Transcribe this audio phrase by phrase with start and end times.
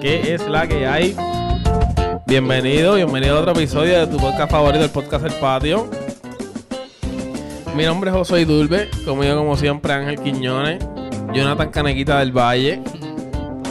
[0.00, 1.14] ¿Qué es la que hay?
[2.26, 5.88] Bienvenido, bienvenido a otro episodio de tu podcast favorito, el podcast El Patio.
[7.76, 10.84] Mi nombre es José Dulbe, conmigo como siempre Ángel Quiñones,
[11.32, 12.82] Jonathan Canequita del Valle.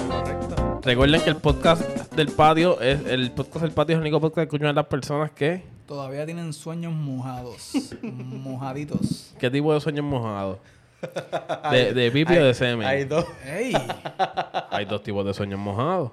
[0.08, 0.80] Correcto.
[0.82, 1.82] Recuerden que el podcast
[2.14, 5.32] del patio es el podcast del patio es el único podcast que escuchan las personas
[5.32, 7.74] que Todavía tienen sueños mojados.
[8.02, 9.34] mojaditos.
[9.38, 10.60] ¿Qué tipo de sueños mojados?
[11.72, 12.88] De, de pipi o de semen.
[12.88, 13.26] Hay dos.
[13.46, 13.74] ¡Ey!
[14.70, 16.12] Hay dos tipos de sueños mojados.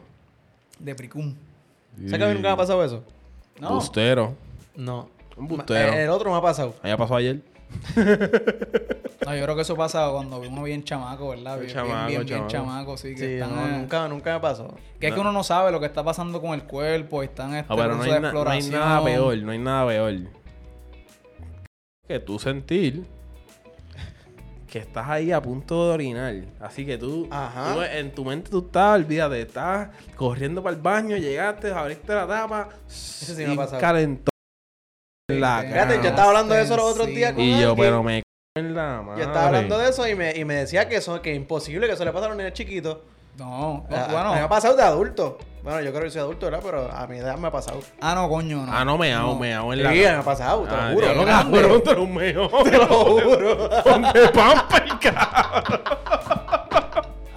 [0.79, 1.35] De Pricum.
[1.97, 3.03] ¿Sabes que a mí nunca me ha pasado eso?
[3.61, 3.71] No.
[3.75, 4.35] Bustero.
[4.77, 5.09] No.
[5.37, 5.93] Un bustero.
[5.93, 6.75] El otro me ha pasado.
[6.83, 7.41] Allá pasó ayer.
[9.27, 11.59] No, yo creo que eso pasa cuando uno bien chamaco, ¿verdad?
[11.59, 12.97] Bien, Chamaco, bien, bien, bien chamaco.
[12.97, 13.11] sí.
[13.15, 14.75] Que Sí, están, no, eh, nunca, nunca me pasó.
[14.99, 17.55] Que es que uno no sabe lo que está pasando con el cuerpo y están
[17.55, 18.81] este, Ah, pero no hay, de na- no hay exploración.
[18.81, 20.15] nada peor, no hay nada peor.
[22.07, 23.05] Que tú sentir
[24.69, 26.35] que estás ahí a punto de orinar.
[26.61, 27.75] Así que tú, Ajá.
[27.75, 32.27] tú en tu mente tú estás, olvídate, estás corriendo para el baño, llegaste, abriste la
[32.27, 34.31] tapa, sí me ha y calentó
[35.31, 37.75] en la Fíjate, Fíjate, yo estaba hablando de eso los otros días con Y yo,
[37.75, 39.23] pero me cago en la madre.
[39.23, 41.87] Yo estaba hablando de eso y me, y me decía que eso que es imposible,
[41.87, 42.99] que eso le pasa a los niños chiquitos.
[43.39, 44.35] No, no, A- a- bueno.
[44.35, 45.39] me ha pasado de adulto.
[45.63, 46.61] Bueno, yo creo que soy adulto, ¿verdad?
[46.65, 47.81] Pero a mi edad me ha pasado.
[48.01, 48.73] Ah, no, coño, no.
[48.73, 50.95] Ah, no, me hago, me hago en Sí, la me ha pasado, te Ah, lo
[50.95, 51.07] juro.
[51.07, 51.61] diablo, grande.
[51.61, 52.49] cabrón, te lo meo.
[52.65, 53.71] Te lo juro.
[53.85, 55.81] Ponte pamper, cabrón.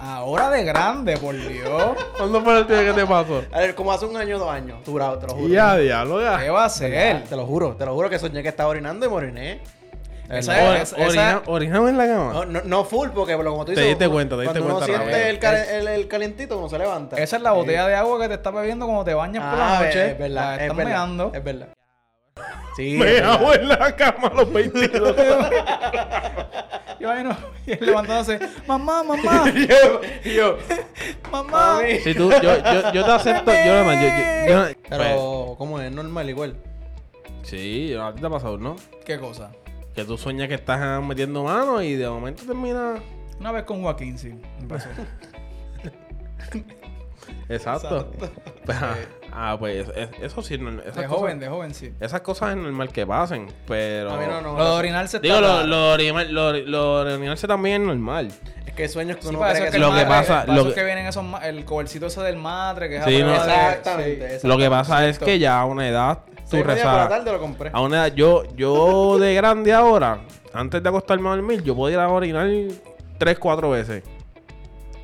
[0.00, 1.96] Ahora de grande, por Dios.
[2.16, 3.42] ¿Cuándo fue el día que te pasó?
[3.52, 4.78] A ver, como hace un año o dos años.
[4.86, 5.48] Jurado, te lo juro.
[5.48, 6.38] Ya, diablo, ya.
[6.38, 7.24] ¿Qué va a ser?
[7.24, 9.60] Te lo juro, te lo juro que soñé que estaba orinando y me oriné.
[10.30, 12.32] Esa es- Or- orina- ¿Orinamos en la cama?
[12.32, 14.92] No, no, no full, porque como tú Te dices, diste cuenta, te diste cuando cuenta
[14.94, 17.16] uno siente el, cal- el, el calentito, uno se levanta.
[17.16, 19.78] Esa es la botella de agua que te estás bebiendo cuando te bañas por la
[19.78, 20.10] Ah, noche.
[20.12, 20.90] Es verdad, La es estás verdad.
[20.92, 21.32] meando.
[21.34, 21.68] Es verdad.
[22.76, 22.96] Sí.
[22.98, 25.14] Me es hago en la cama a los 22.
[27.00, 27.36] Y ahí no,
[27.66, 30.56] y él levantándose, mamá, mamá, Y yo, y yo,
[31.32, 31.80] mamá.
[32.00, 35.90] si tú, yo, yo, yo te acepto, yo, yo, yo, yo- Pero, ¿cómo es?
[35.90, 36.54] Normal igual.
[37.22, 38.76] Pues, sí, a ti te ha pasado, ¿no?
[39.04, 39.50] ¿Qué cosa?
[39.94, 42.94] Que tú sueñas que estás metiendo mano y de momento termina...
[43.40, 44.34] Una vez con Joaquín, sí.
[44.60, 44.88] me pasó.
[47.48, 48.10] Exacto.
[48.64, 48.94] Pues, ah,
[49.32, 50.82] ah, pues es- eso sí, es normal.
[50.84, 51.92] esas De cosas- joven, de joven, sí.
[52.00, 54.12] Esas cosas es normal que pasen, pero...
[54.12, 54.56] A mí no, no.
[54.56, 58.28] Lo de orinarse está Digo, lo, lo, lo, lo de orinarse también es normal.
[58.66, 60.74] Es que sueños que Sí, uno es que que, lo que pasa- lo eso es
[60.74, 63.34] que- que vienen esos, el covercito ese del madre, que es Sí, no.
[63.34, 64.40] Exactamente.
[64.40, 64.46] sí.
[64.48, 66.20] Lo que pasa es que ya a una edad
[66.60, 67.70] tarde lo compré.
[67.72, 70.20] A una edad, yo, yo de grande ahora,
[70.52, 72.48] antes de acostarme a dormir, yo podía ir a orinar
[73.18, 74.02] tres, cuatro veces.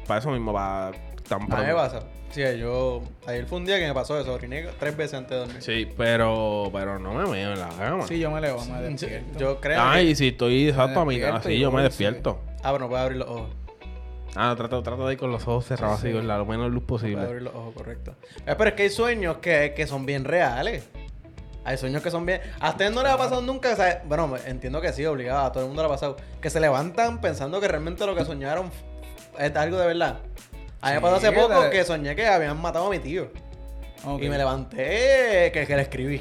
[0.07, 0.93] Para eso mismo, para
[1.29, 1.77] tan A mí me pronto.
[1.77, 2.01] pasa.
[2.31, 3.03] Sí, yo...
[3.27, 4.35] Ayer fue un día que me pasó eso.
[4.35, 5.63] Oriné tres veces antes de dormir.
[5.63, 8.07] Sí, pero, pero no me meo en la cama.
[8.07, 9.39] Sí, yo me levo, me Sí, despierto.
[9.39, 10.05] Yo creo Ah, que...
[10.05, 12.39] y si estoy exacto a mi despierto así, yo me despierto.
[12.63, 13.49] Ah, pero no puedo abrir los ojos.
[14.37, 16.87] Ah, trato, trato de ir con los ojos cerrados así, con la menos luz No
[16.87, 17.23] puedo posible.
[17.23, 18.15] abrir los ojos, correcto.
[18.47, 20.87] Eh, pero es que hay sueños que, que son bien reales.
[21.65, 22.41] Hay sueños que son bien...
[22.61, 23.73] ¿A ustedes no les ha pasado nunca?
[23.73, 25.45] o sea, bueno, entiendo que sí, obligado.
[25.47, 26.17] A todo el mundo le ha pasado.
[26.41, 28.71] Que se levantan pensando que realmente lo que soñaron
[29.39, 30.21] es algo de verdad.
[30.81, 33.31] A mí me Sí, pasó hace poco que soñé que habían matado a mi tío.
[34.21, 36.21] Y me levanté que, que le escribí.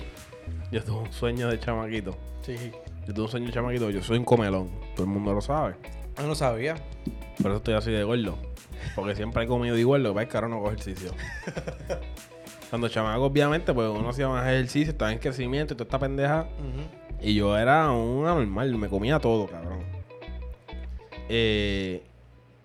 [0.71, 2.17] Yo tuve un sueño de chamaquito.
[2.41, 2.71] Sí.
[3.07, 3.89] Yo tuve un sueño de chamaquito.
[3.89, 4.69] Yo soy un comelón.
[4.95, 5.75] Todo el mundo lo sabe.
[6.17, 6.75] Yo no sabía.
[7.41, 8.37] Por eso estoy así de gordo.
[8.95, 11.11] Porque siempre he comido igual, lo que pasa es que ahora no cojo ejercicio.
[12.69, 16.47] Cuando chamaco, obviamente, pues uno hacía más ejercicio, estaba en crecimiento y toda esta pendeja.
[17.21, 19.83] Y yo era un anormal, me comía todo, cabrón.
[21.29, 22.03] Eh,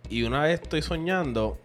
[0.08, 1.58] y una vez estoy soñando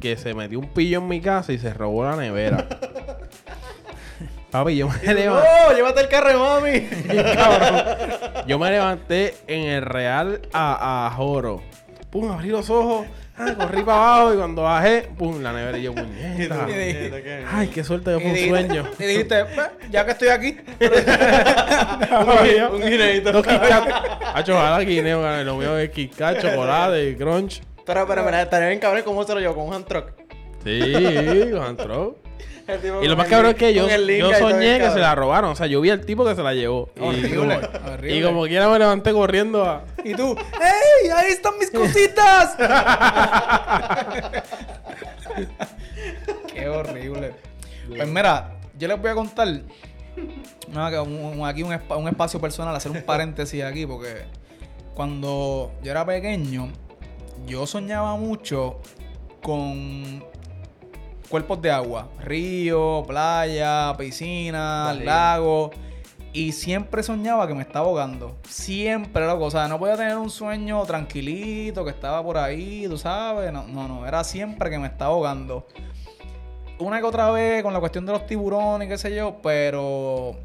[0.00, 2.66] que se metió un pillo en mi casa y se robó la nevera.
[4.50, 5.26] Papi, yo me levanté.
[5.68, 5.76] ¡No!
[5.76, 6.80] ¡Llévate el carro mami!
[7.34, 8.46] cabrón.
[8.48, 11.62] Yo me levanté en el Real a, a Joro.
[12.10, 13.06] Pum, abrí los ojos.
[13.36, 16.66] Ah, corrí para abajo y cuando bajé, pum, la nevera y yo, puñeta.
[17.52, 18.84] Ay, qué suerte que fue un sueño.
[18.98, 20.56] Y dijiste, "Pues, ya que estoy aquí.
[22.72, 23.32] un guineito.
[23.32, 23.88] Dos Kit Kat.
[24.34, 27.62] Hacho, ojalá guineo, lo mío es Kit Kat, chocolate, crunch.
[27.84, 30.12] Pero, pero, mira, estaría bien cabrón cómo se lo llevó con un hand truck.
[30.64, 31.64] Sí, con.
[31.64, 32.29] El tipo
[33.02, 35.50] Y lo más cabrón es que yo, yo soñé que se la robaron.
[35.50, 36.90] O sea, yo vi al tipo que se la llevó.
[36.96, 37.52] Y Horrible, como,
[37.92, 38.16] horrible.
[38.16, 39.84] y como quiera me levanté corriendo a...
[40.04, 41.10] Y tú, ¡Ey!
[41.10, 42.56] ¡Ahí están mis cositas!
[46.52, 47.32] Qué horrible.
[47.88, 49.48] Pues mira, yo les voy a contar
[50.72, 54.24] nada, que un- un- aquí un, un espacio personal, hacer un paréntesis aquí, porque
[54.94, 56.68] cuando yo era pequeño,
[57.46, 58.80] yo soñaba mucho
[59.42, 60.22] con
[61.30, 65.70] cuerpos de agua, río, playa, piscina, lago.
[66.32, 68.36] Y siempre soñaba que me estaba ahogando.
[68.48, 69.46] Siempre, loco.
[69.46, 73.52] O sea, no podía tener un sueño tranquilito, que estaba por ahí, tú sabes.
[73.52, 74.06] No, no, no.
[74.06, 75.66] Era siempre que me estaba ahogando.
[76.78, 80.36] Una que otra vez con la cuestión de los tiburones, qué sé yo, pero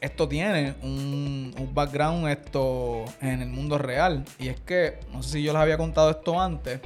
[0.00, 4.24] esto tiene un, un background esto en el mundo real.
[4.38, 6.80] Y es que, no sé si yo les había contado esto antes,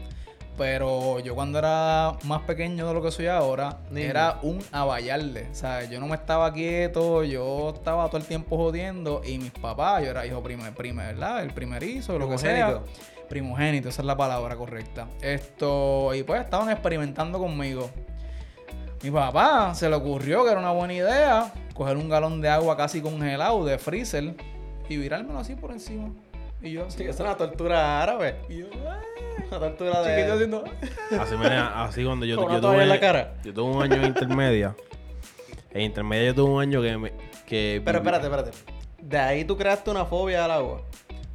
[0.57, 4.07] pero yo cuando era más pequeño de lo que soy ahora, Niño.
[4.07, 5.49] era un abayarle.
[5.51, 9.23] O sea, yo no me estaba quieto, yo estaba todo el tiempo jodiendo.
[9.25, 11.43] Y mis papás, yo era hijo primer, primer ¿verdad?
[11.43, 12.67] El primerizo, lo que sea.
[12.67, 13.29] Primogénito.
[13.29, 15.09] Primogénito, esa es la palabra correcta.
[15.21, 17.91] Esto, y pues estaban experimentando conmigo.
[19.03, 22.77] Mi papá se le ocurrió que era una buena idea coger un galón de agua
[22.77, 24.35] casi congelado de freezer
[24.89, 26.11] y virármelo así por encima.
[26.65, 28.37] Y yo Sí, es una tortura árabe.
[28.49, 29.01] y yo, "Ah".
[29.51, 30.15] Una tortura de.
[30.17, 30.65] chiquito haciendo.
[31.21, 33.35] Así, me, así cuando yo, yo tuve en la cara.
[33.45, 34.75] Yo tuve un año en intermedia.
[35.73, 37.13] En intermedia yo tuve un año que me,
[37.47, 38.51] que Pero espérate, espérate.
[39.03, 40.83] De ahí tú creaste una fobia al agua.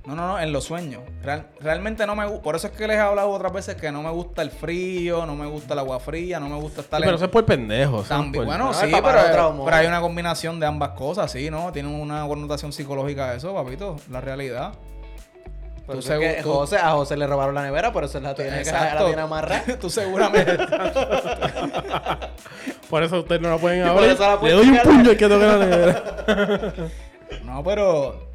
[0.06, 1.04] No, no, no, en los sueños.
[1.22, 2.42] Real- realmente no me gusta.
[2.42, 5.25] Por eso es que les he hablado otras veces que no me gusta el frío,
[5.28, 7.32] no me gusta el agua fría, no me gusta estar Sí, pero en- eso es
[7.32, 8.02] por pendejo.
[8.04, 9.04] También, por- bueno, No, sí, pero,
[9.66, 11.72] pero hay una combinación de ambas cosas, sí, ¿no?
[11.72, 14.74] Tiene una connotación psicológica eso, papito, la realidad.
[15.94, 18.19] Tú eso es que segu- tú- José, a José le robaron la nevera, por eso
[18.19, 19.63] la tiene, la tiene amarrada.
[19.80, 20.57] Tú seguramente.
[22.89, 24.18] Por eso ustedes no la pueden Y abrir.
[24.44, 26.74] Le doy un puño al que toque la nevera.
[27.45, 28.27] no, pero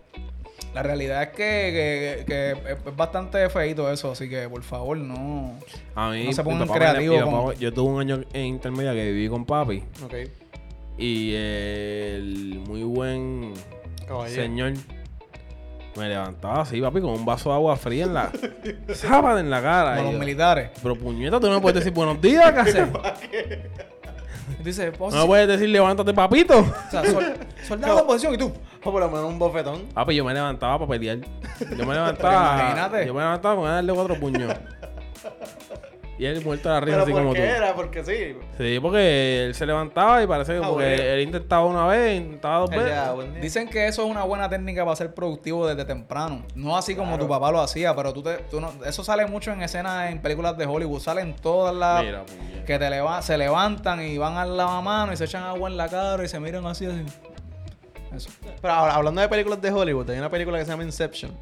[0.72, 5.54] la realidad es que, que- que es bastante feito eso, así que por favor, no.
[5.96, 9.28] A mí, No se pongan creativos con- Yo tuve un año en intermedia que viví
[9.28, 9.82] con papi.
[10.04, 10.14] Ok.
[10.98, 13.54] Y el muy buen
[14.06, 14.42] Caballero.
[14.42, 14.74] señor
[15.96, 18.30] me levantaba así, papi, con un vaso de agua fría en la.
[18.94, 19.96] sábana en la cara.
[19.96, 20.70] Como los militares.
[20.82, 22.88] Pero puñeta, tú no me puedes decir buenos días, ¿qué haces?
[24.62, 25.22] Dice, No posición.
[25.22, 26.58] me puedes decir levántate, papito.
[26.58, 27.34] O sea, sol-
[27.66, 28.52] soldado en posición y tú.
[28.82, 29.82] O por lo menos un bofetón.
[29.94, 31.18] Papi, yo me levantaba para pelear.
[31.76, 32.60] Yo me levantaba.
[32.60, 33.06] imagínate.
[33.06, 34.52] Yo me levantaba con darle cuatro puños.
[36.16, 37.40] Y él muerto de la risa así ¿por como tú.
[37.40, 37.74] era?
[37.74, 38.36] Porque sí.
[38.56, 41.02] Sí, porque él se levantaba y parece que Ah, porque bueno.
[41.02, 42.86] él intentaba una vez, intentaba dos veces.
[42.88, 43.42] ya, buen día.
[43.42, 46.44] Dicen que eso es una buena técnica para ser productivo desde temprano.
[46.54, 49.50] No así como tu papá lo hacía, pero tú te, tú no, eso sale mucho
[49.50, 51.00] en escenas en películas de Hollywood.
[51.00, 52.64] Salen todas las Mira, puñeta.
[52.64, 55.88] que te leva- se levantan y van al lavamano y se echan agua en la
[55.88, 57.02] cara y se miran así así.
[58.14, 58.30] Eso.
[58.62, 61.32] Pero ahora, hablando de películas de Hollywood, hay una película que se llama Inception.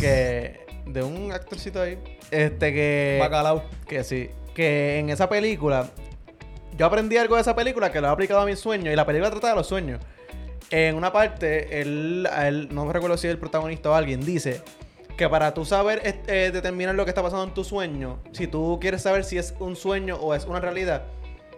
[0.00, 0.66] Que.
[0.88, 1.98] De un actorcito ahí.
[2.30, 3.18] Este que.
[3.20, 3.62] Bacalao.
[3.86, 4.30] Que sí.
[4.54, 5.88] Que en esa película.
[6.76, 8.92] Yo aprendí algo de esa película que lo he aplicado a mis sueños.
[8.92, 10.00] Y la película trata de los sueños.
[10.70, 14.60] En una parte, él, él no me recuerdo si es el protagonista o alguien, dice
[15.16, 18.78] que para tú saber este, determinar lo que está pasando en tu sueño, si tú
[18.80, 21.04] quieres saber si es un sueño o es una realidad,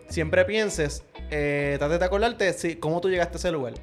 [0.09, 3.75] siempre pienses, eh, trate de acordarte si, cómo tú llegaste a ese lugar.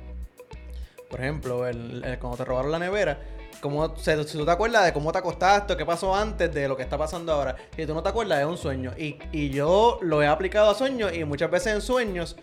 [1.10, 3.20] Por ejemplo, el, el- cuando te robaron la nevera,
[3.62, 6.76] cómo, se- si tú te acuerdas de cómo te acostaste, qué pasó antes de lo
[6.78, 7.56] que está pasando ahora.
[7.76, 8.92] Si tú no te acuerdas, es un sueño.
[8.98, 12.36] Y, y yo lo he aplicado a sueños y muchas veces en sueños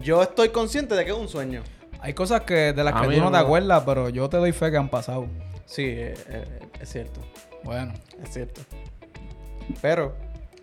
[0.00, 1.62] yo estoy consciente de que es un sueño.
[2.00, 3.32] Hay cosas que de las A que tú no no.
[3.32, 5.26] te acuerdas, pero yo te doy fe que han pasado.
[5.66, 6.44] Sí, eh, eh,
[6.80, 7.20] es cierto,
[7.62, 7.92] Bueno.
[8.22, 8.62] es cierto.
[9.80, 10.14] Pero,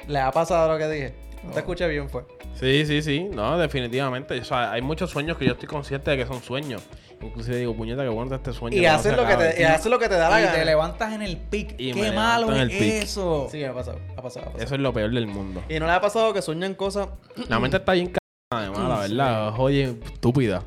[0.07, 1.15] ¿le ha pasado lo que dije?
[1.43, 2.25] No te escuché bien, fue.
[2.55, 3.23] Sí, sí, sí.
[3.31, 4.39] No, definitivamente.
[4.39, 6.81] O sea, hay muchos sueños que yo estoy consciente de que son sueños.
[7.21, 8.77] Inclusive digo, puñeta, que bueno este sueño.
[8.77, 11.13] Y haces lo, que te, y haces lo que te da la Y te levantas
[11.13, 11.73] en el pic.
[11.79, 12.15] Y me Qué levanto
[12.47, 12.93] malo en es el pic.
[13.03, 13.47] eso.
[13.51, 14.63] Sí, me ha pasado, ha pasado, ha pasado.
[14.65, 15.63] Eso es lo peor del mundo.
[15.67, 17.07] Y no le ha pasado que sueñan cosas
[17.49, 18.17] La mente está bien c****,
[18.51, 19.53] además, la verdad.
[19.59, 20.63] Oye, estúpida.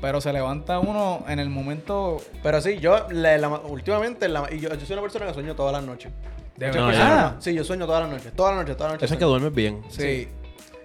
[0.00, 2.20] Pero se levanta uno en el momento.
[2.42, 5.54] Pero sí, yo la- la- últimamente, la- y yo, yo soy una persona que sueño
[5.54, 6.12] todas las noches.
[6.56, 7.30] De Muchas No, personas ya.
[7.36, 7.40] no.
[7.42, 8.32] Sí, yo sueño todas las noches.
[8.34, 9.04] Todas las noches, todas las noches.
[9.06, 9.40] Eso es que sueño.
[9.40, 9.82] duermes bien.
[9.88, 10.28] Sí.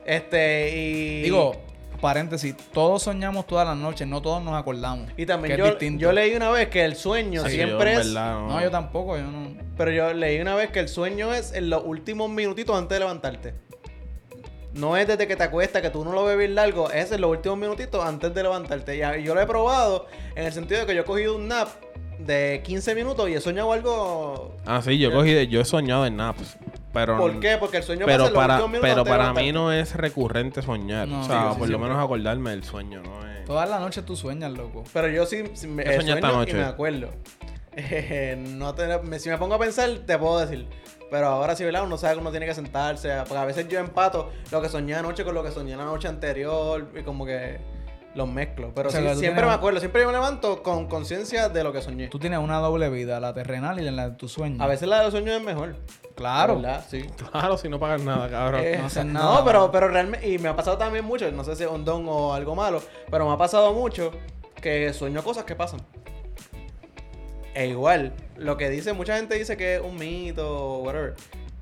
[0.06, 1.22] Este, y.
[1.24, 1.54] Digo,
[2.00, 5.10] paréntesis, todos soñamos todas las noches, no todos nos acordamos.
[5.18, 5.58] Y también
[5.98, 8.08] yo, leí una vez que el sueño Sí, siempre yo, es.
[8.14, 9.54] verdad, No, yo tampoco, yo no.
[9.78, 13.00] Pero yo leí una vez que el sueño es en los últimos minutitos antes de
[13.00, 13.54] levantarte.
[14.74, 17.22] No es desde que te acuestas, que tú no lo ves bien largo, es en
[17.22, 18.96] los últimos minutitos antes de levantarte.
[18.96, 21.70] Y yo lo he probado en el sentido de que yo he cogido un nap
[22.20, 24.56] de 15 minutos y he soñado algo.
[24.66, 26.58] Ah, sí, yo cogí, yo he soñado en naps.
[26.92, 27.58] Pero, ¿Por qué?
[27.60, 31.08] Porque el sueño Pero pasa los para, minutos pero para mí no es recurrente soñar.
[31.08, 31.90] No, o sea, sí, sí, por lo siempre.
[31.90, 33.30] menos acordarme del sueño, ¿no?
[33.30, 33.46] Es...
[33.46, 34.84] Todas las noches tú sueñas, loco.
[34.92, 36.52] Pero yo sí, sí me, ¿Qué eh, sueño anoche?
[36.52, 37.10] y me acuerdo.
[37.82, 40.68] Eh, no te- me- si me pongo a pensar, te puedo decir.
[41.12, 41.84] Pero ahora sí, ¿verdad?
[41.84, 43.10] Uno sabe que uno tiene que sentarse.
[43.20, 46.08] Porque a veces yo empato lo que soñé anoche con lo que soñé la noche
[46.08, 46.88] anterior.
[47.00, 47.60] Y como que
[48.20, 48.72] los mezclo.
[48.76, 49.80] Pero O sea, sí, que tú siempre tienes- me acuerdo.
[49.80, 52.08] Siempre yo me levanto con conciencia de lo que soñé.
[52.10, 54.62] Tú tienes una doble vida, la terrenal y la de tus sueños.
[54.62, 55.76] A veces la de los sueños es mejor.
[56.16, 56.58] Claro.
[56.58, 56.86] ¿Verdad?
[56.88, 57.06] Sí.
[57.32, 58.62] Claro, si no pagas nada, cabrón.
[58.64, 59.72] Eh, no hacen no, nada, pero, mano.
[59.72, 62.34] pero realmente, y me ha pasado también mucho, no sé si es un don o
[62.34, 64.12] algo malo, pero me ha pasado mucho
[64.62, 65.80] que sueño cosas que pasan.
[67.56, 71.16] E igual, lo que dice, mucha gente dice que es un mito o whatever.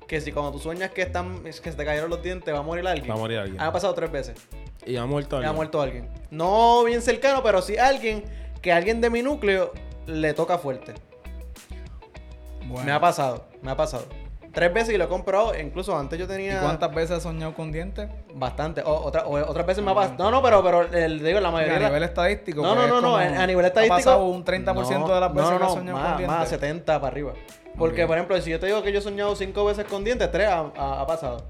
[0.08, 2.64] Que si cuando tú sueñas que están, que se te cayeron los dientes, va a
[2.64, 3.10] morir alguien.
[3.10, 3.62] Va a morir alguien.
[3.62, 4.36] Ha pasado tres veces.
[4.86, 5.52] Y ha muerto alguien.
[5.52, 6.10] ha muerto alguien.
[6.32, 8.24] No bien cercano, pero sí alguien
[8.62, 9.74] que alguien de mi núcleo
[10.06, 10.94] le toca fuerte.
[12.66, 12.86] Bueno.
[12.86, 14.06] Me ha pasado, me ha pasado.
[14.58, 17.54] Tres veces y lo he comprado, incluso antes yo ¿Y tenía cuántas veces has soñado
[17.54, 18.10] con dientes?
[18.34, 18.82] bastante.
[18.82, 20.16] O- otra- o- otras veces me ha pasado.
[20.18, 21.88] No, no, pero, pero el, digo, la A mayoría.
[21.90, 22.64] nivel estadístico.
[22.64, 23.94] no, pues, no, no, es no, como- a a nivel estadístico.
[23.94, 26.18] Ha pasado un 30% de las veces no, no, que has no, soñado más, con
[26.18, 26.40] dientes.
[26.40, 27.34] Más, 70 para arriba.
[27.78, 30.32] Porque, por ejemplo, si yo te digo que yo he soñado cinco veces con dientes,
[30.32, 31.46] tres ha, ha- ha pasado.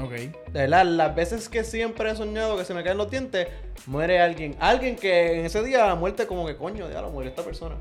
[0.00, 0.12] Ok.
[0.12, 3.48] De verdad, las veces que siempre he soñado que se me caen los dientes,
[3.86, 4.54] muere alguien.
[4.60, 7.74] Alguien que en ese día muerte como que coño, ya lo murió esta persona.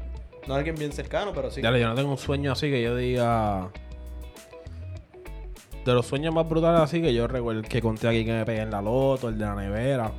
[0.48, 1.62] No alguien bien cercano, pero sí.
[1.62, 3.70] Dale, yo no tengo un sueño así que yo diga.
[5.86, 8.44] De los sueños más brutales así que yo recuerdo el que conté aquí que me
[8.46, 10.12] pegué en la loto, el de la nevera.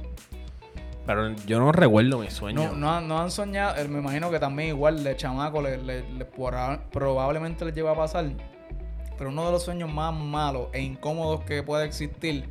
[1.05, 2.73] Pero yo no recuerdo mis sueños.
[2.73, 5.79] No, no, han- no han soñado, eh, me imagino que también igual de chamaco le,
[5.83, 6.05] le-
[6.93, 8.27] probablemente les lleva a pasar.
[9.19, 12.49] Pero uno de los sueños más malos e incómodos que puede existir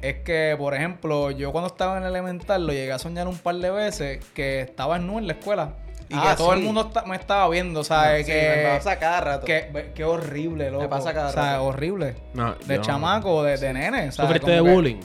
[0.00, 3.36] es que, por ejemplo, yo cuando estaba en el elemental lo llegué a soñar un
[3.36, 5.74] par de veces que estaba en nu en la escuela.
[6.10, 6.58] Y Ah, que todo sí.
[6.60, 8.24] el mundo me estaba viendo, ¿sabes?
[8.26, 9.44] Sí, que, me pasa cada rato.
[9.46, 10.88] que, que horrible, loco.
[10.88, 11.64] pasa cada O sea, rato.
[11.64, 12.14] horrible.
[12.34, 13.96] No, De yo- chamaco, de, de nene.
[14.12, 14.14] ¿sabes?
[14.16, 15.00] ¿Sufriste de que- bullying?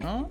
[0.00, 0.28] ¿No?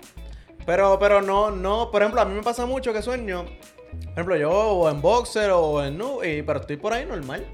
[0.65, 3.46] Pero, pero no, no, por ejemplo, a mí me pasa mucho que sueño.
[3.46, 7.46] Por ejemplo, yo o en boxer o en nu, y, pero estoy por ahí normal.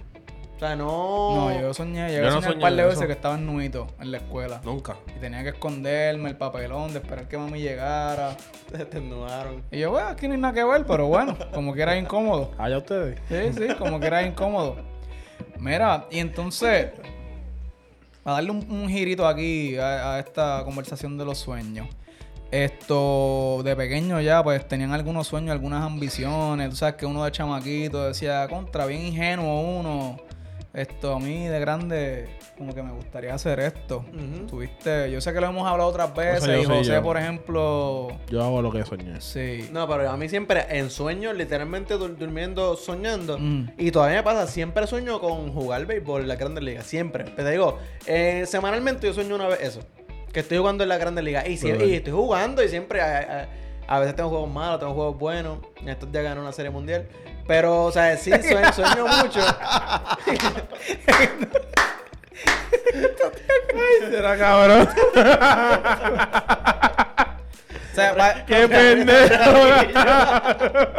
[0.56, 1.50] O sea, no.
[1.50, 2.90] No, yo soñé, llegué Yo no soñar un soñé par de eso.
[2.90, 4.62] veces que estaba en nuito en la escuela.
[4.64, 4.96] Nunca.
[5.16, 8.38] Y tenía que esconderme el papelón de esperar que mami llegara.
[8.72, 9.64] Te estornudaron.
[9.70, 12.52] Y yo, bueno, aquí no hay nada que ver, pero bueno, como que era incómodo.
[12.58, 13.20] Allá ustedes.
[13.28, 14.78] Sí, sí, como que era incómodo.
[15.60, 16.88] Mira, y entonces,
[18.24, 21.88] a darle un, un girito aquí a, a esta conversación de los sueños.
[22.52, 26.70] Esto, de pequeño ya, pues tenían algunos sueños, algunas ambiciones.
[26.70, 30.18] Tú sabes que uno de chamaquito decía, contra, bien ingenuo uno.
[30.75, 32.27] Esto, a mí de grande,
[32.58, 34.03] como que me gustaría hacer esto.
[34.50, 36.44] Tuviste, yo sé que lo hemos hablado otras veces.
[36.44, 37.01] y sé José, yo.
[37.01, 39.22] por ejemplo, Yo hago lo que soñé.
[39.22, 39.70] sí.
[39.72, 43.38] No, pero a mí siempre en sueños, literalmente dur- durmiendo, soñando.
[43.39, 43.72] Mm.
[43.77, 46.86] Y todavía me pasa, siempre sueño con jugar béisbol en la Grandes Ligas.
[46.86, 47.24] Siempre.
[47.24, 49.79] Te digo, eh, semanalmente yo sueño una vez eso.
[50.34, 51.48] Que estoy jugando en la Grandes Ligas.
[51.48, 53.00] Y, si- Pero- y estoy jugando y siempre.
[53.01, 53.48] A, a-
[53.88, 55.60] a veces tengo juegos malos, tengo juegos buenos.
[55.79, 57.08] En estos días gané una serie mundial.
[57.48, 59.40] Pero, o sea, sí, sueño, sueño mucho.
[64.10, 64.88] Será cabrón.
[67.92, 69.52] O sea, va- ¡Qué pendejo!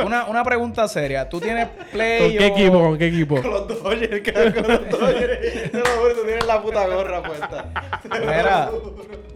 [0.06, 1.28] una, una pregunta seria.
[1.28, 2.80] ¿Tú tienes Play ¿Con qué o- equipo?
[2.80, 3.42] ¿Con qué equipo?
[3.42, 5.70] Con los Dodgers, cabrón, con los Dodgers.
[5.72, 7.64] Te lo juro, tú tienes la puta gorra puesta.
[8.20, 8.70] Mira,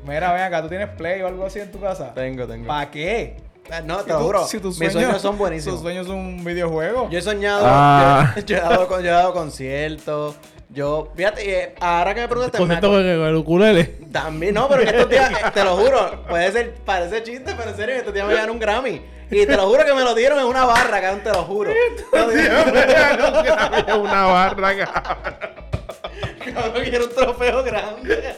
[0.05, 0.63] mira, ven acá.
[0.63, 2.15] ¿Tú tienes Play o algo así en tu casa?
[2.15, 2.67] Tengo, tengo.
[2.67, 3.37] ¿Para qué?
[3.73, 4.47] Ah, No, te lo juro.
[4.47, 5.77] si tus Mis sueños son buenísimos.
[5.77, 7.09] Tus sueños son un videojuego.
[7.11, 8.33] Yo he soñado, Ah.
[8.37, 10.37] yo, yo he dado, yo he dado conciertos.
[10.73, 13.85] Yo, fíjate, eh, ahora que me preguntaste, me Concepto con el ukulele.
[14.13, 17.71] también, no, pero en estos días, eh, te lo juro, puede ser, parece chiste, pero
[17.71, 19.03] en serio, en estos días me dieron un Grammy.
[19.33, 21.71] Y te lo juro que me lo dieron en una barra, cabrón, te lo juro.
[24.01, 25.35] Una barra, cabrón.
[26.55, 28.35] Cabrón, que era un trofeo grande.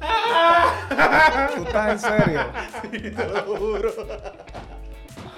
[0.00, 2.40] ¿Tú estás en serio?
[3.16, 3.92] Te lo juro.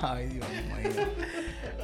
[0.02, 1.07] Ay, Dios mío.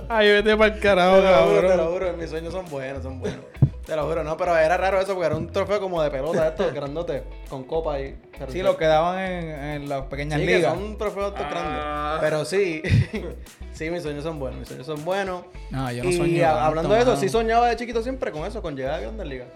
[0.09, 1.93] Ay, vete para el carajo, Te lo juro, te lo cabrón.
[1.93, 3.41] juro, mis sueños son buenos, son buenos.
[3.85, 6.49] Te lo juro, no, pero era raro eso porque era un trofeo como de pelota,
[6.49, 8.19] esto, grandote, con copa y.
[8.49, 10.75] Sí, lo que daban en, en las pequeñas Sí, que ligas.
[10.75, 12.19] son trofeos estos Ah.
[12.19, 12.21] grandes.
[12.21, 12.83] Pero sí,
[13.73, 15.43] sí, mis sueños son buenos, mis sueños son buenos.
[15.71, 17.21] No, yo no y a- hablando de eso, mano.
[17.21, 19.49] sí soñaba de chiquito siempre con eso, con llegar a Grandes Ligas.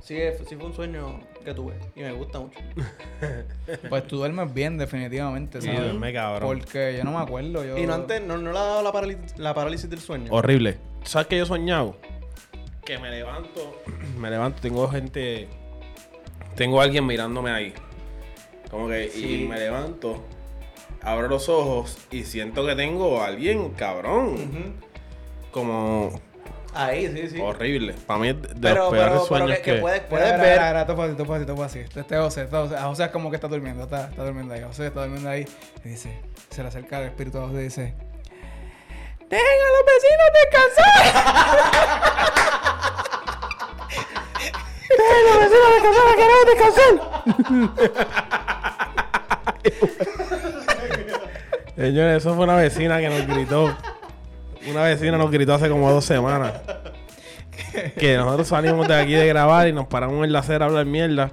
[0.00, 2.58] Sí, sí fue un sueño que tuve y me gusta mucho.
[3.88, 5.82] Pues tú duermes bien, definitivamente, Sí, ¿sabes?
[5.82, 6.48] duerme cabrón.
[6.58, 7.64] Porque yo no me acuerdo.
[7.64, 7.78] Yo...
[7.78, 10.32] Y no antes, no, no le ha dado la parálisis, la parálisis del sueño.
[10.32, 10.78] Horrible.
[11.04, 11.96] ¿Sabes qué yo he soñado?
[12.84, 13.82] Que me levanto.
[14.18, 15.48] Me levanto, tengo gente.
[16.54, 17.72] Tengo alguien mirándome ahí.
[18.70, 19.08] Como que.
[19.10, 19.42] Sí.
[19.44, 20.22] Y me levanto.
[21.02, 24.74] Abro los ojos y siento que tengo a alguien, cabrón.
[25.50, 26.20] Como
[26.74, 27.40] Ahí, sí, sí.
[27.40, 27.94] horrible.
[28.06, 29.74] Para mí es de Pero, los peores pero, pero sueños que, que.
[29.74, 30.50] que puedes, puedes ver.
[30.58, 31.82] mira, mira, todo fácil, todo fácil, todo fácil.
[31.82, 32.76] Este este José, este José.
[32.78, 34.62] José es como que está durmiendo, está, está durmiendo ahí.
[34.62, 35.46] José está durmiendo ahí.
[35.84, 36.18] Y dice,
[36.50, 37.94] se le acerca el espíritu a José y dice:
[39.30, 42.04] ¡Dejen a los vecinos descansar!
[44.90, 46.14] ¡Dejen a los vecinos descansar!
[46.16, 46.94] ¡Queremos descansar!
[51.76, 53.76] Señores, eso fue una vecina que nos gritó.
[54.70, 56.52] Una vecina nos gritó hace como dos semanas.
[57.98, 60.86] Que nosotros salimos de aquí de grabar y nos paramos en la acera a hablar
[60.86, 61.32] mierda.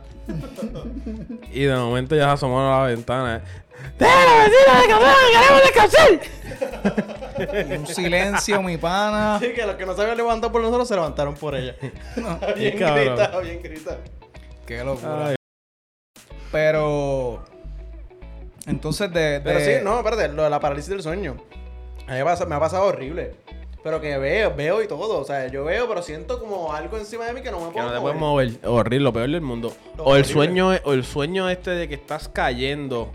[1.51, 3.41] Y de momento ya se asomaron a la ventana.
[7.69, 9.35] Y un silencio, mi pana.
[9.35, 11.75] Así que los que no se habían levantado por nosotros se levantaron por ella.
[12.55, 13.15] bien cabrón.
[13.15, 13.97] grita, bien grita.
[14.65, 15.27] Qué locura.
[15.27, 15.35] Ay,
[16.51, 17.43] Pero.
[18.67, 19.19] Entonces, de.
[19.19, 21.37] de- Pero sí, no, espérate, lo de la parálisis del sueño.
[22.11, 23.35] A mí me, pasa- me ha pasado horrible.
[23.83, 25.19] Pero que veo, veo y todo.
[25.19, 27.71] O sea, yo veo, pero siento como algo encima de mí que no me que
[27.73, 28.17] puedo no te mover.
[28.17, 28.19] puedes
[28.59, 28.69] mover.
[28.69, 29.73] Horrible, lo peor del mundo.
[29.97, 33.09] Lo O el sueño, o el sueño este de que estás cayendo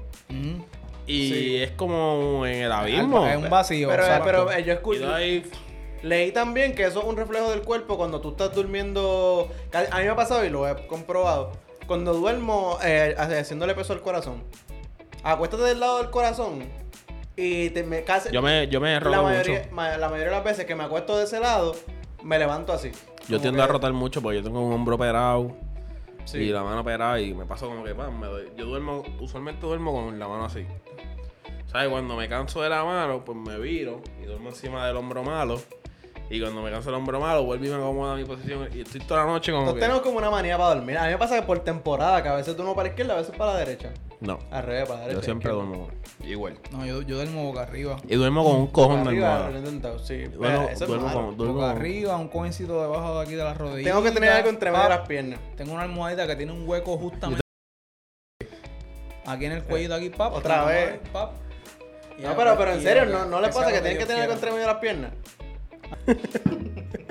[1.06, 1.56] y Sí.
[1.62, 3.26] es como en el abismo.
[3.26, 3.88] Es un vacío.
[3.90, 4.24] Pero, exacto.
[4.24, 5.44] pero eh, yo ahí,
[6.02, 9.48] Leí también que eso es un reflejo del cuerpo cuando tú estás durmiendo.
[9.72, 11.52] A mí me ha pasado y lo he comprobado.
[11.86, 14.42] Cuando duermo eh, haciéndole peso al corazón.
[15.22, 16.64] Acuéstate del lado del corazón
[17.36, 18.30] y te me casi.
[18.32, 19.74] yo me, yo me la, mayoría, mucho.
[19.74, 21.74] ma- la mayoría de las veces que me acuesto de ese lado,
[22.22, 22.90] me levanto así.
[23.28, 25.52] Yo tiendo que- a rotar mucho porque yo tengo un hombro operado
[26.24, 26.38] Sí.
[26.38, 29.64] y la mano operada y me pasa como que pam, me doy- yo duermo, usualmente
[29.66, 30.66] duermo con la mano así.
[31.66, 31.88] ¿Sabes?
[31.88, 35.60] Cuando me canso de la mano, pues me viro y duermo encima del hombro malo.
[36.30, 38.68] Y cuando me canso del hombro malo, vuelvo y me acomodo a mi posición.
[38.74, 39.86] Y estoy toda la noche como Nosotros que...
[39.86, 40.96] tenemos como una manía para dormir.
[40.98, 43.14] A mí me pasa que por temporada, que a veces tú no para la izquierda,
[43.14, 43.90] a veces para la derecha.
[44.20, 45.18] No, Al revés, para derecha.
[45.20, 45.88] yo siempre duermo
[46.24, 46.58] igual.
[46.72, 47.96] No, yo, yo duermo boca arriba.
[48.08, 50.22] Y duermo con un cojón de Arriba, lo he intentado, sí.
[50.24, 51.20] Duermo, Eso es duermo malo.
[51.26, 51.36] con...
[51.36, 53.84] Duermo boca con- arriba, un cojincito debajo de aquí de las rodillas.
[53.92, 55.38] Tengo que tener algo entre medio de las piernas.
[55.56, 57.42] Tengo una almohadita que tiene un hueco justamente
[59.26, 60.32] aquí en el cuellito, aquí, pap.
[60.34, 60.92] Otra vez.
[60.92, 61.32] ahí, pap.
[62.18, 63.98] Y No, pero, pero en y serio, ¿no, no le sea pasa lo que tienen
[63.98, 64.34] que tener algo quiera.
[64.34, 65.12] entre medio de las piernas?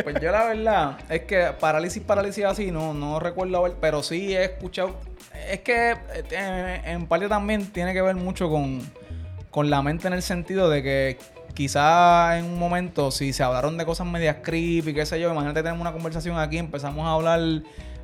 [0.03, 4.35] Pues yo la verdad es que parálisis, parálisis así, no, no recuerdo haber, pero sí
[4.35, 4.95] he escuchado.
[5.49, 5.95] Es que
[6.31, 8.81] eh, en parte también tiene que ver mucho con,
[9.51, 11.17] con la mente en el sentido de que
[11.53, 15.63] quizás en un momento, si se hablaron de cosas medias creepy, qué sé yo, imagínate
[15.63, 17.39] tenemos una conversación aquí, empezamos a hablar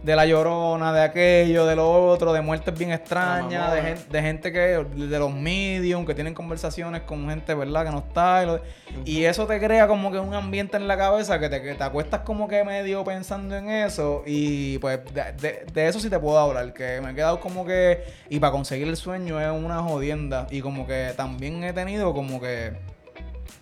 [0.04, 3.98] de la llorona, de aquello, de lo otro, de muertes bien extrañas, Ah, de, mamona.
[3.98, 7.86] gen- de gente que, de los medium, que tienen conversaciones con gente, ¿verdad?
[7.86, 8.42] Que no está.
[8.42, 8.62] Y, lo-
[9.06, 11.84] y eso te crea como que un ambiente en la cabeza que te, que te
[11.84, 14.24] acuestas como que medio pensando en eso.
[14.26, 17.64] Y pues de, de- de eso sí te puedo hablar, que me he quedado como
[17.66, 18.04] que...
[18.30, 20.48] Y para conseguir el sueño es una jodienda.
[20.50, 22.74] Y como que también he tenido como que...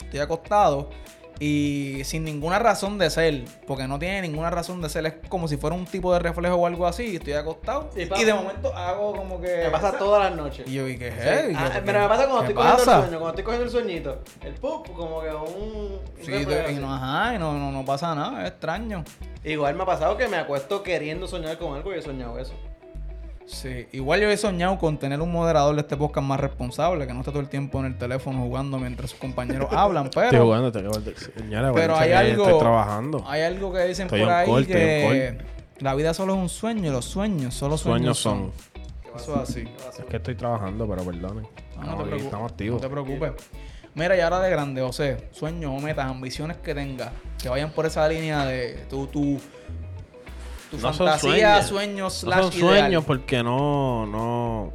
[0.05, 0.89] Estoy acostado
[1.39, 5.47] y sin ninguna razón de ser, porque no tiene ninguna razón de ser, es como
[5.47, 8.75] si fuera un tipo de reflejo o algo así, y estoy acostado Y de momento
[8.75, 9.63] hago como que...
[9.63, 10.67] Me pasa todas las noches.
[10.67, 11.13] Y yo, ¿y qué es?
[11.13, 11.51] Sí.
[11.51, 14.21] ¿Y Ah, pero me pasa cuando estoy cogiendo el sueño, cuando estoy cogiendo el sueñito.
[14.41, 15.99] El pup, como que un.
[16.21, 19.03] Sí, y no, ajá, y no, no, no pasa nada, es extraño.
[19.43, 22.53] Igual me ha pasado que me acuesto queriendo soñar con algo y he soñado eso.
[23.49, 27.13] Sí, igual yo he soñado con tener un moderador de este podcast más responsable, que
[27.13, 30.43] no esté todo el tiempo en el teléfono jugando mientras sus compañeros hablan, Estoy pero...
[30.43, 32.43] jugando, te acabo de señalar, Pero hay algo...
[32.43, 33.23] Estoy trabajando.
[33.27, 35.37] Hay algo que dicen Estoy por ahí estoy que
[35.79, 38.79] la vida solo es un sueño y los sueños solo Sueños sueños, son.
[39.15, 39.63] Eso es así.
[39.97, 41.41] Es que estoy trabajando, pero perdone.
[41.75, 42.15] No, no Estamos te.
[42.17, 42.81] Estamos activos.
[42.81, 43.31] No te preocupes.
[43.95, 47.85] Mira, y ahora de grande, José, sueños o metas, ambiciones que tengas, que vayan por
[47.85, 49.39] esa línea de tu, tu,
[50.71, 51.65] tu No son fantasía, sueños.
[51.67, 54.71] sueños, No slash son sueños porque no, no,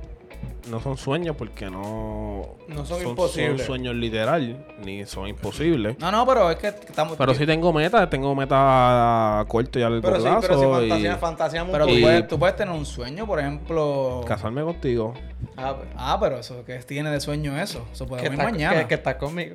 [0.71, 3.59] no son sueños porque no, No son imposibles.
[3.59, 5.99] Son sueños literal, ni son imposibles.
[5.99, 7.17] No, no, pero es que estamos...
[7.17, 10.41] Pero sí tengo metas, tengo metas a corto y a largo Pero sí, plazo.
[10.41, 13.39] pero sí, y fantasía, fantasía Pero tú Y- puedes, tú puedes tener un sueño, por
[13.41, 14.23] ejemplo...
[14.27, 15.15] casarme contigo.
[15.57, 15.77] Ah.
[15.97, 17.87] Ah, pero eso, que tiene de sueño eso?
[17.93, 18.81] Eso puede que, venir estás, mañana.
[18.83, 19.55] que, que estás conmigo.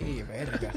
[0.00, 0.70] Y verga.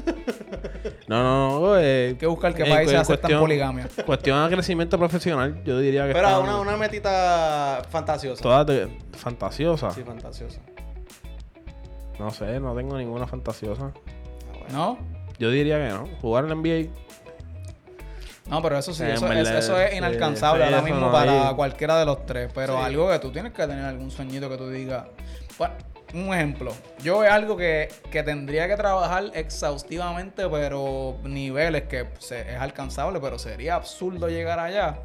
[1.08, 1.78] No, no, no.
[1.78, 3.88] Eh, Hay que buscar qué en países cu- aceptan cuestión- poligamia.
[4.06, 8.42] Cuestión de crecimiento profesional, yo diría que Pero una, una metita fantasiosa.
[8.42, 9.94] todas de- fantasiosas.
[9.94, 10.60] Sí, fantasiosa.
[12.18, 13.92] No sé, no tengo ninguna fantasiosa.
[14.72, 14.98] ¿No?
[15.38, 16.06] Yo diría que no.
[16.20, 16.90] Jugar en la NBA.
[18.50, 21.54] No, pero eso sí, eso, es, eso es inalcanzable sí, ahora mismo no para hay.
[21.54, 22.50] cualquiera de los tres.
[22.54, 22.82] Pero Sí.
[22.84, 25.04] algo que tú tienes que tener algún sueñito que tú digas.
[25.58, 25.74] Bueno,
[26.14, 26.72] un ejemplo.
[27.02, 33.20] Yo es algo que, que tendría que trabajar exhaustivamente, pero niveles que se- es alcanzable,
[33.20, 35.00] pero sería absurdo llegar allá.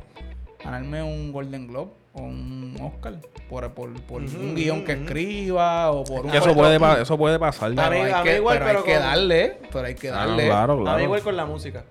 [0.63, 3.15] Ganarme un Golden Globe o un Oscar
[3.49, 6.33] por, por, por un guion que escriba o por un...
[6.33, 7.71] Eso puede, eso puede pasar.
[7.75, 10.45] Pero hay, que, pero hay darle, pero hay que Ah, darle.
[10.45, 11.03] claro, A mí claro.
[11.03, 11.83] igual con la música.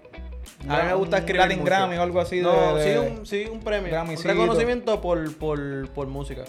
[0.68, 1.64] A mí me gusta escribir Latin.
[1.64, 2.40] Grammy o algo así.
[2.40, 3.90] No, de- sí, un, sí, un premio.
[4.02, 6.44] Un reconocimiento por, por, por música.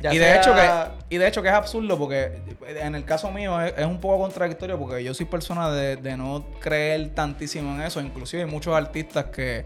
[0.00, 0.68] Ya y de hecho que
[1.08, 4.18] y de hecho que es absurdo porque en el caso mío es, es un poco
[4.18, 8.76] contradictorio porque yo soy persona de, de no creer tantísimo en eso inclusive hay muchos
[8.76, 9.64] artistas que,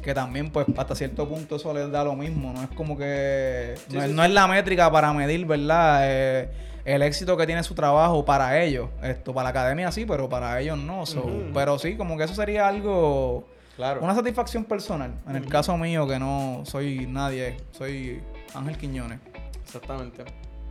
[0.00, 3.74] que también pues hasta cierto punto eso les da lo mismo no es como que
[3.88, 6.48] Sí, no, es- sí, no es la métrica para medir verdad Eh,
[6.84, 10.60] el éxito que tiene su trabajo para ellos esto para la academia sí pero para
[10.60, 14.00] ellos no so, pero sí como que eso sería algo Claro.
[14.02, 18.20] una satisfacción personal en el caso mío que no soy nadie soy
[18.54, 19.18] Ángel Quiñones
[19.64, 20.24] Exactamente.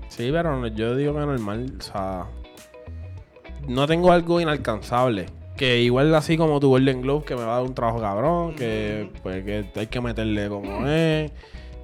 [0.09, 2.25] Sí, pero no- yo digo que normal, o sea,
[3.67, 5.27] no tengo algo inalcanzable.
[5.57, 8.55] Que igual así como tu Golden Globe, que me va a dar un trabajo cabrón,
[8.55, 11.31] que pues que hay que meterle como es,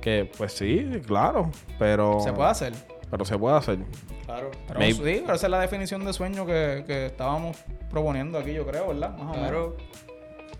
[0.01, 2.19] que pues sí, claro, pero...
[2.19, 2.73] Se puede hacer.
[3.09, 3.79] Pero se puede hacer.
[4.25, 4.51] Claro.
[4.67, 4.93] Pero Maybe.
[5.15, 7.57] sí, pero esa es la definición de sueño que, que estábamos
[7.89, 9.17] proponiendo aquí, yo creo, ¿verdad?
[9.17, 9.73] Más o menos.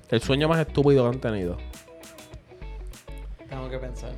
[0.09, 1.57] El sueño más estúpido que han tenido.
[3.49, 4.11] Tengo que pensar.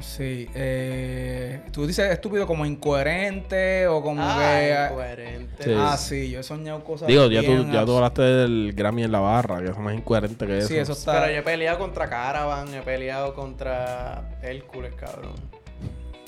[0.00, 0.48] Sí.
[0.54, 4.86] Eh, tú dices estúpido como incoherente o como Ah, que...
[4.90, 5.62] incoherente.
[5.64, 5.74] Sí.
[5.76, 9.12] Ah, sí, yo he soñado cosas Digo, ya tú, ya tú hablaste del Grammy en
[9.12, 10.68] la barra, que es más incoherente que eso.
[10.68, 11.20] Sí, eso está...
[11.20, 15.32] Pero yo he peleado contra Caravan, he peleado contra Hércules, cabrón.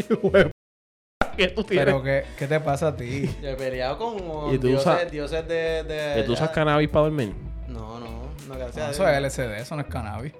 [1.41, 1.87] ¿Qué tú tienes?
[1.87, 3.35] Pero ¿qué, ¿qué te pasa a ti?
[3.43, 6.15] Yo he peleado con ¿Y tú dioses, usas- dioses de, de...
[6.17, 7.33] ¿Que tú usas ah, cannabis para dormir?
[7.69, 8.07] No, no,
[8.49, 9.17] no, gracias No, a eso Dios.
[9.17, 10.33] es LSD, eso no es cannabis.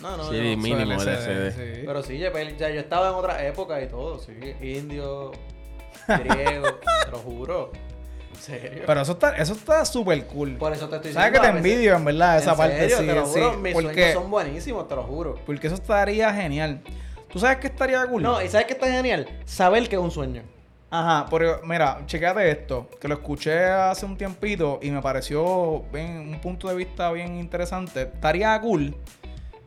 [0.00, 0.56] No, no, Sí, yo no.
[0.62, 1.50] mínimo Eso es LSD.
[1.76, 1.82] sí.
[1.86, 4.32] Pero sí, yo, he pele- ya yo he estado en otras épocas y todo, sí.
[4.62, 5.32] Indio,
[6.06, 6.66] griego,
[7.04, 7.72] te lo juro.
[8.34, 8.82] En serio.
[8.86, 10.56] Pero eso está eso está súper cool.
[10.56, 12.78] Por eso te estoy ¿Sabes que te a veces- envidio, en verdad, esa ¿En parte?
[12.88, 12.98] serio?
[12.98, 13.32] Sí, te lo sí.
[13.40, 15.34] juro, mis porque, sueños son buenísimos, te lo juro.
[15.46, 16.80] porque eso estaría genial.
[17.28, 18.22] ¿Tú sabes qué estaría cool?
[18.22, 19.28] No, ¿y sabes qué está genial?
[19.44, 20.42] Saber que es un sueño.
[20.88, 26.28] Ajá, pero mira, chequéate esto, que lo escuché hace un tiempito y me pareció bien,
[26.28, 28.02] un punto de vista bien interesante.
[28.02, 28.96] Estaría cool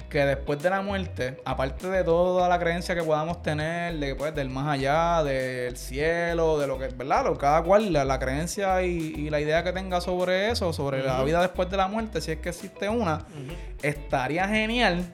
[0.10, 4.34] que después de la muerte, aparte de toda la creencia que podamos tener de pues,
[4.34, 7.26] del más allá, del cielo, de lo que, ¿verdad?
[7.26, 11.04] Lo, cada cual, la, la creencia y, y la idea que tenga sobre eso, sobre
[11.04, 13.26] la vida después de la muerte, si es que existe una,
[13.84, 15.06] estaría genial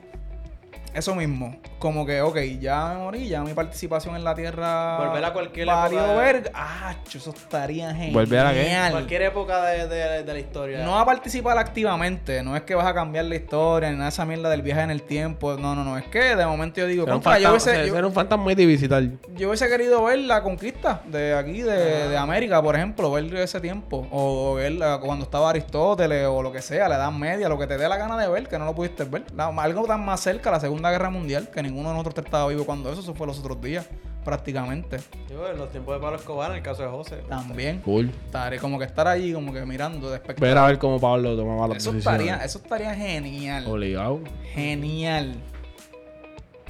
[0.96, 1.56] eso mismo.
[1.80, 4.98] Como que, ok, ya me morí, ya mi participación en la Tierra.
[4.98, 6.52] Volver a cualquier valió época de- verga.
[6.54, 8.14] Ah, eso estaría genial.
[8.14, 8.78] ¿Volver a qué?
[8.92, 10.84] Cualquier época de, de- de la historia.
[10.84, 14.10] No a participar activamente, no es que vas a cambiar la historia, ni nada de
[14.10, 15.56] esa mierda del viaje en el tiempo.
[15.58, 15.98] No, no, no.
[15.98, 18.14] Es que de momento yo digo, Era un, contra, yo fantasma, hubiese, ser- yo- un
[18.14, 19.04] fantasma muy visitar.
[19.36, 23.60] yo hubiese querido ver la conquista de aquí, de, de América, por ejemplo, ver ese
[23.60, 24.08] tiempo.
[24.12, 27.58] O, o ver la- cuando estaba Aristóteles o lo que sea, la Edad Media, lo
[27.60, 29.24] que te dé la gana de ver, que no lo pudiste ver.
[29.36, 32.66] La- algo tan más cerca, la Segunda Guerra Mundial, que ninguno de nosotros estaba vivo
[32.66, 33.88] cuando eso, eso fue los otros días,
[34.24, 34.98] prácticamente.
[35.30, 37.18] Yo, en los tiempos de Pablo Escobar, en el caso de José.
[37.30, 37.82] También.
[37.82, 38.10] Cool.
[38.26, 40.20] Estaré como que estar allí, como que mirando de.
[40.40, 42.22] Ver a ver cómo Pablo tomaba las Eso decisiones.
[42.22, 43.66] estaría, eso estaría genial.
[43.68, 44.20] Obligado.
[44.54, 45.36] Genial.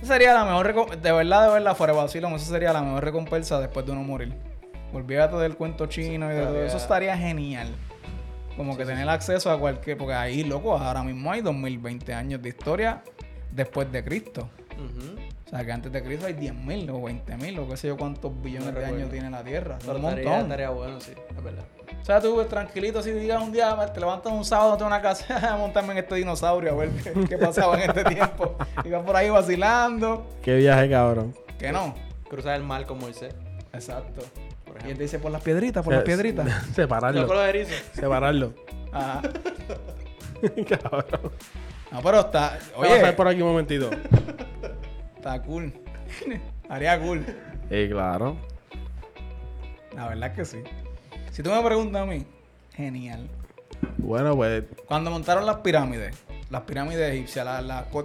[0.01, 1.01] Esa sería la mejor recompensa.
[1.01, 4.03] De verdad, de verdad, fuera de vacilón, eso sería la mejor recompensa después de uno
[4.03, 4.33] morir.
[4.93, 6.77] Olvídate del cuento chino y de todo eso.
[6.77, 7.69] estaría genial.
[8.55, 9.97] Como que tener acceso a cualquier.
[9.97, 13.01] Porque ahí, loco, ahora mismo hay 2020 años de historia
[13.55, 14.49] después de Cristo.
[15.45, 18.41] O sea, que antes de Cristo hay 10.000 o 20.000 o qué sé yo cuántos
[18.41, 19.77] billones No de años tiene la Tierra.
[19.79, 20.33] Pero un montón.
[20.41, 21.63] estaría bueno, sí, es verdad.
[22.01, 25.01] O sea, tú tranquilito, si digas un día, te levantas un sábado, no tengo una
[25.01, 28.57] casa, a montarme en este dinosaurio a ver qué, qué pasaba en este tiempo.
[28.85, 30.27] Ibas por ahí vacilando.
[30.41, 31.33] Qué viaje, cabrón.
[31.57, 31.95] Que no.
[32.29, 33.33] Cruzar el mar con Moisés,
[33.71, 34.21] Exacto.
[34.65, 36.45] por Y él dice, por las piedritas, por las piedritas.
[36.67, 37.27] Yo Separarlo.
[37.93, 38.53] Separarlo.
[38.91, 39.21] Ajá.
[40.67, 41.31] cabrón.
[41.91, 42.59] No, pero está.
[42.75, 43.89] Voy a pasar Oye, por aquí un momentito.
[45.15, 45.73] está cool.
[46.69, 47.25] Haría cool.
[47.69, 48.37] Y claro.
[49.95, 50.57] La verdad es que sí.
[51.31, 52.25] Si tú me preguntas a mí,
[52.75, 53.27] genial.
[53.97, 56.15] Bueno, pues Cuando montaron las pirámides,
[56.49, 57.61] las pirámides egipcias, la-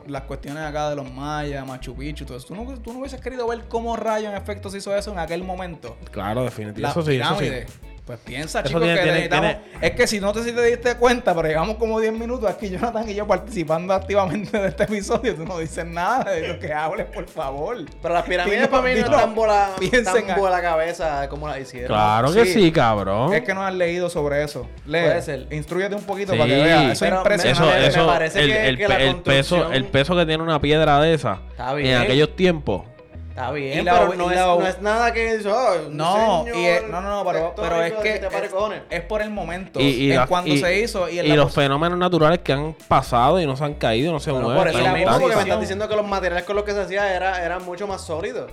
[0.06, 3.20] las cuestiones acá de los mayas, Machu Picchu, todo eso, ¿tú no, tú no hubieses
[3.20, 5.96] querido ver cómo rayo en efecto se hizo eso en aquel momento?
[6.10, 6.80] claro, definitivamente.
[6.82, 7.89] Las Eso sí, eso sí.
[8.10, 9.50] Pues piensa, Eso chicos, tiene- que tiene- necesitamos...
[9.70, 12.50] tiene- Es que si no te, si te diste cuenta, pero llevamos como 10 minutos
[12.50, 16.58] aquí, Jonathan y yo participando activamente de este episodio, tú no dices nada de lo
[16.58, 17.76] que hables, por favor.
[18.02, 19.68] Pero las pirámides para mí no están bola,
[20.04, 21.86] tan a- bola cabeza como las hicieron.
[21.88, 22.52] Claro que Sí.
[22.54, 23.32] sí, cabrón.
[23.32, 24.66] Es que no has leído sobre eso.
[24.86, 25.46] Lee, Puede ser.
[25.52, 26.38] instruyete un poquito Sí.
[26.38, 26.92] para que veas.
[26.92, 27.50] Eso es impresionante.
[27.52, 29.84] Eso, me- me eso, parece el, que- el que pe- la el peso, construcción- el
[29.84, 32.82] peso que tiene una piedra de esa Está en aquellos tiempos.
[33.30, 35.88] Está bien, Y la- pero y no, la- es, no es nada que dice, oh,
[35.90, 38.52] No, y es- no, no, no, pero, pero es que de te pare es,
[38.90, 39.80] es por el momento.
[39.80, 42.74] Y, y en las- cuando y- se hizo y y los fenómenos naturales que han
[42.88, 44.62] pasado y no se han caído, no se Bueno, mueven.
[44.62, 46.72] por eso y mismo, están porque me estás diciendo que los materiales con los que
[46.72, 48.50] se hacía era, eran mucho más sólidos.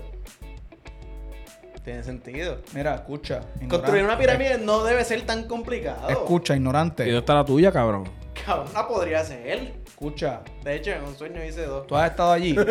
[1.83, 2.57] Tiene sentido.
[2.73, 3.41] Mira, escucha.
[3.69, 6.07] Construir una pirámide no debe ser tan complicado.
[6.09, 7.03] Escucha, ¿Y ignorante.
[7.03, 8.09] dónde está la tuya, cabrón?
[8.45, 9.73] Cabrón, la podría hacer.
[9.87, 10.41] Escucha.
[10.63, 11.87] De hecho, en un sueño hice dos.
[11.87, 12.55] Tú has estado allí.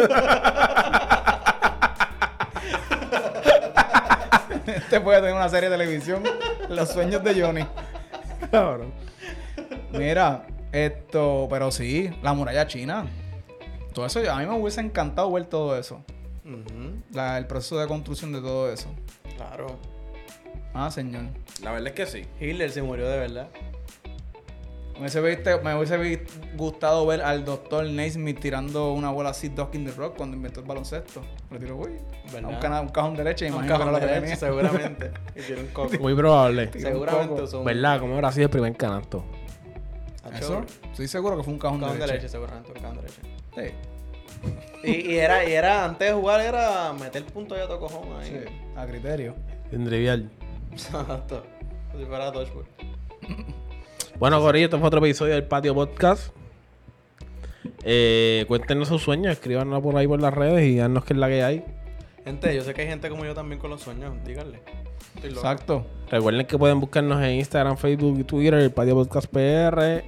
[4.67, 6.23] este puede tener una serie de televisión.
[6.69, 7.65] Los sueños de Johnny.
[8.51, 8.93] Cabrón.
[9.93, 13.07] Mira, esto, pero sí, la muralla china.
[13.93, 16.03] Todo eso, a mí me hubiese encantado ver todo eso.
[17.13, 18.89] La- el proceso de construcción de todo eso.
[19.37, 19.79] Claro.
[20.75, 21.23] Ah, señor.
[21.63, 22.27] La verdad es que sí.
[22.41, 23.49] Hitler se murió de verdad.
[24.99, 26.21] Me hubiese, me
[26.57, 30.61] gustado ver al doctor Naismith tirando una bola así Duck in the Rock cuando inventó
[30.61, 31.21] el baloncesto.
[31.51, 31.79] Le tiró,
[32.33, 32.51] ¿Verdad?
[32.51, 34.37] un, cana- un cajón de leche y Un imagino que no cajón la de tenía.
[34.37, 35.11] seguramente.
[35.37, 35.91] Hicieron coco.
[36.01, 36.71] Muy probable.
[36.73, 38.01] Seguramente usó un ¿Verdad?
[38.01, 39.23] ¿Cómo habrá sido el primer canasto?
[40.39, 40.65] ¿Eso?
[40.91, 42.17] Estoy seguro que fue un cajón, Un cajón de de leche.
[42.23, 42.73] leche, seguramente.
[42.73, 43.75] Un cajón de leche.
[44.83, 48.19] Sí, Y, y era, y era, antes de jugar, era meter punto de a cojón
[48.21, 48.29] ahí.
[48.47, 49.35] sí, a criterio.
[49.73, 50.31] En trivial.
[50.73, 51.45] Exacto.
[51.97, 52.67] Si fuera dodgeball.
[54.19, 56.33] Bueno, Corillo, este fue otro episodio del Patio Podcast.
[57.83, 61.29] Eh, cuéntenos sus sueños, escríbanos por ahí por las redes y díganos qué es la
[61.29, 61.65] que hay.
[62.25, 64.15] Gente, yo sé que hay gente como yo también con los sueños.
[64.25, 64.61] Díganle.
[65.23, 65.87] Exacto.
[66.11, 70.05] Recuerden que pueden buscarnos en Instagram, Facebook y Twitter, el Patio Podcast PR,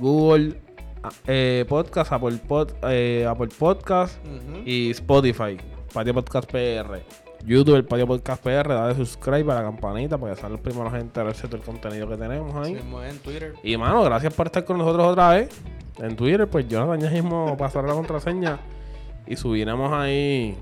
[0.00, 0.54] Google
[1.26, 4.18] eh, Podcast, Apple, Pod- eh, Apple Podcast
[4.64, 5.56] y Spotify,
[5.92, 7.02] Patio Podcast PR.
[7.44, 10.92] YouTube, el Patio Podcast PR, dale subscribe a la campanita para que sean los primeros
[10.94, 12.74] en enterarse de todo el contenido que tenemos Sí, ahí.
[12.74, 13.54] mismo en Twitter.
[13.62, 15.48] Y mano, gracias por estar con nosotros otra vez.
[15.98, 18.58] En Twitter, pues Jonathan ya mismo pasará la contraseña
[19.26, 20.56] y subiremos ahí.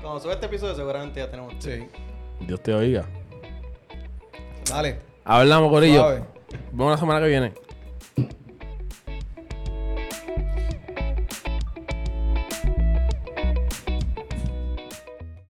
[0.00, 1.54] Cuando sube este episodio, seguramente ya tenemos.
[1.58, 1.86] Sí.
[2.40, 3.04] Dios te oiga.
[4.68, 4.98] Dale.
[5.24, 6.06] Hablamos, Corillo.
[6.72, 7.52] Vemos la semana que viene.